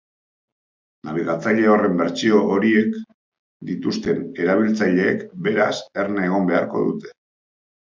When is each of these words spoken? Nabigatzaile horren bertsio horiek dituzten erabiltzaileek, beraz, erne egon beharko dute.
Nabigatzaile 1.09 1.67
horren 1.73 1.99
bertsio 1.99 2.39
horiek 2.55 2.97
dituzten 3.73 4.25
erabiltzaileek, 4.47 5.23
beraz, 5.51 5.71
erne 6.07 6.27
egon 6.33 6.53
beharko 6.53 6.85
dute. 6.91 7.17